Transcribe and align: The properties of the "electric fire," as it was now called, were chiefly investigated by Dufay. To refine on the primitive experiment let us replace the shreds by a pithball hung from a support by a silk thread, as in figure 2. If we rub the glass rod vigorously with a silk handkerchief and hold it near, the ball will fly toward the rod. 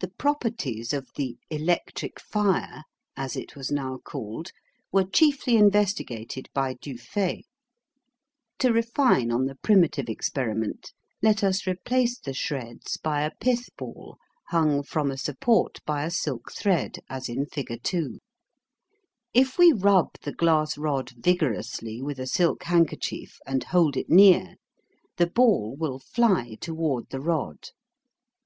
The 0.00 0.08
properties 0.08 0.94
of 0.94 1.10
the 1.16 1.36
"electric 1.50 2.18
fire," 2.18 2.84
as 3.14 3.36
it 3.36 3.54
was 3.54 3.70
now 3.70 3.98
called, 3.98 4.52
were 4.90 5.04
chiefly 5.04 5.58
investigated 5.58 6.48
by 6.54 6.76
Dufay. 6.76 7.42
To 8.60 8.72
refine 8.72 9.30
on 9.30 9.44
the 9.44 9.56
primitive 9.56 10.08
experiment 10.08 10.94
let 11.20 11.44
us 11.44 11.66
replace 11.66 12.18
the 12.18 12.32
shreds 12.32 12.96
by 12.96 13.20
a 13.20 13.30
pithball 13.38 14.16
hung 14.46 14.82
from 14.82 15.10
a 15.10 15.18
support 15.18 15.80
by 15.84 16.04
a 16.06 16.10
silk 16.10 16.50
thread, 16.54 17.00
as 17.10 17.28
in 17.28 17.44
figure 17.44 17.76
2. 17.76 18.20
If 19.34 19.58
we 19.58 19.72
rub 19.74 20.08
the 20.22 20.32
glass 20.32 20.78
rod 20.78 21.10
vigorously 21.10 22.00
with 22.00 22.18
a 22.18 22.26
silk 22.26 22.62
handkerchief 22.62 23.40
and 23.46 23.62
hold 23.64 23.94
it 23.98 24.08
near, 24.08 24.54
the 25.18 25.26
ball 25.26 25.76
will 25.76 25.98
fly 25.98 26.54
toward 26.62 27.10
the 27.10 27.20
rod. 27.20 27.68